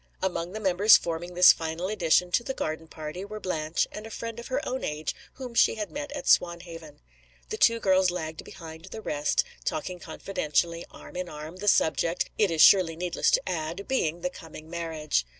Among 0.19 0.53
the 0.53 0.59
members 0.59 0.97
forming 0.97 1.35
this 1.35 1.53
final 1.53 1.87
addition 1.87 2.31
to 2.31 2.43
the 2.43 2.55
garden 2.55 2.87
party 2.87 3.23
were 3.23 3.39
Blanche, 3.39 3.87
and 3.91 4.07
a 4.07 4.09
friend 4.09 4.39
of 4.39 4.47
her 4.47 4.59
own 4.67 4.83
age 4.83 5.13
whom 5.33 5.53
she 5.53 5.75
had 5.75 5.91
met 5.91 6.11
at 6.13 6.27
Swanhaven. 6.27 7.01
The 7.49 7.57
two 7.57 7.79
girls 7.79 8.09
lagged 8.09 8.43
behind 8.43 8.85
the 8.85 8.99
rest, 9.01 9.43
talking 9.63 9.99
confidentially, 9.99 10.87
arm 10.89 11.15
in 11.17 11.29
arm 11.29 11.57
the 11.57 11.67
subject 11.67 12.31
(it 12.39 12.49
is 12.49 12.63
surely 12.63 12.95
needless 12.95 13.29
to 13.29 13.47
add) 13.47 13.87
being 13.87 14.21
the 14.21 14.31
coming 14.31 14.71
marriage. 14.71 15.23